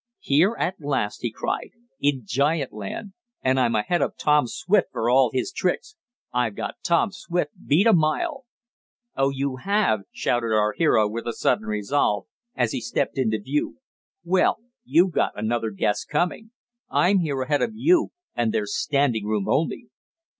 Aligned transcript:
"Here 0.21 0.55
at 0.57 0.77
last!" 0.81 1.19
he 1.21 1.29
cried. 1.31 1.73
"In 1.99 2.23
giant 2.25 2.73
land! 2.73 3.13
And 3.43 3.59
I'm 3.59 3.75
ahead 3.75 4.01
of 4.01 4.17
Tom 4.17 4.47
Swift 4.47 4.87
for 4.91 5.11
all 5.11 5.29
his 5.31 5.51
tricks. 5.51 5.95
I've 6.33 6.55
got 6.55 6.81
Tom 6.83 7.11
Swift 7.11 7.51
beat 7.67 7.85
a 7.85 7.93
mile." 7.93 8.45
"Oh, 9.15 9.29
you 9.29 9.57
have!" 9.57 9.99
shouted 10.11 10.55
our 10.55 10.73
hero 10.75 11.07
with 11.07 11.27
a 11.27 11.33
sudden 11.33 11.67
resolve, 11.67 12.25
as 12.55 12.71
he 12.71 12.81
stepped 12.81 13.19
into 13.19 13.39
view. 13.39 13.77
"Well, 14.23 14.57
you've 14.83 15.11
got 15.11 15.33
another 15.37 15.69
guess 15.69 16.03
coming. 16.03 16.49
I'm 16.89 17.19
here 17.19 17.39
ahead 17.43 17.61
of 17.61 17.73
you, 17.75 18.09
and 18.33 18.51
there's 18.51 18.75
standing 18.75 19.27
room 19.27 19.47
only." 19.47 19.89